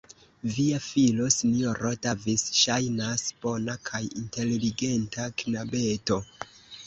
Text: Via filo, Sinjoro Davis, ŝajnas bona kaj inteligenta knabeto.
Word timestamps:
Via 0.53 0.77
filo, 0.85 1.25
Sinjoro 1.33 1.91
Davis, 2.05 2.45
ŝajnas 2.61 3.25
bona 3.45 3.75
kaj 3.89 4.01
inteligenta 4.23 5.27
knabeto. 5.43 6.19